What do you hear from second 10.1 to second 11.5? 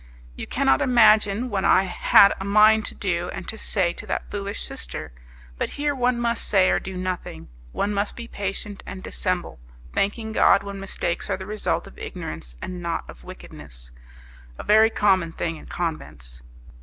God when mistakes are the